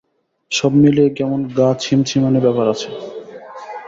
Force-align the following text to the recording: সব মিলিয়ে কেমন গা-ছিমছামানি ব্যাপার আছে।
সব 0.51 0.71
মিলিয়ে 0.81 1.09
কেমন 1.17 1.39
গা-ছিমছামানি 1.57 2.39
ব্যাপার 2.45 2.65
আছে। 2.73 2.89